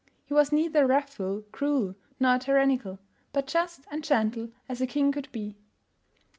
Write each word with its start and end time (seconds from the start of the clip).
He 0.25 0.33
was 0.33 0.51
neither 0.51 0.87
wrathful, 0.87 1.43
cruel, 1.51 1.93
nor 2.19 2.39
tyrannical, 2.39 2.97
but 3.33 3.45
just 3.45 3.85
and 3.91 4.03
gentle 4.03 4.49
as 4.67 4.81
a 4.81 4.87
king 4.87 5.11
could 5.11 5.31
be. 5.31 5.57